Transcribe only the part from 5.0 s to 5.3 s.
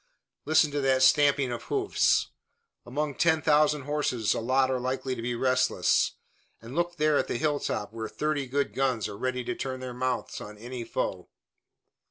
to